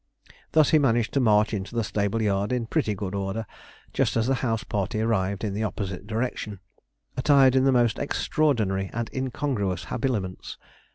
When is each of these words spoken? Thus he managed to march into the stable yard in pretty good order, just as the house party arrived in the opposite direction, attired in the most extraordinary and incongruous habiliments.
Thus 0.53 0.71
he 0.71 0.79
managed 0.79 1.13
to 1.13 1.19
march 1.19 1.53
into 1.53 1.75
the 1.75 1.83
stable 1.83 2.23
yard 2.23 2.51
in 2.51 2.65
pretty 2.65 2.95
good 2.95 3.13
order, 3.13 3.45
just 3.93 4.17
as 4.17 4.25
the 4.25 4.33
house 4.41 4.63
party 4.63 4.99
arrived 4.99 5.43
in 5.43 5.53
the 5.53 5.61
opposite 5.61 6.07
direction, 6.07 6.59
attired 7.15 7.55
in 7.55 7.65
the 7.65 7.71
most 7.71 7.99
extraordinary 7.99 8.89
and 8.93 9.11
incongruous 9.13 9.83
habiliments. 9.89 10.57